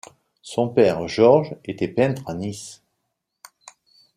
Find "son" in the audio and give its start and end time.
0.41-0.67